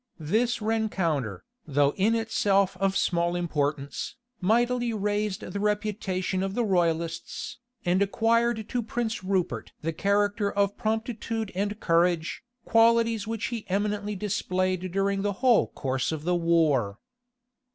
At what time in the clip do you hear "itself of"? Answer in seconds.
2.15-2.97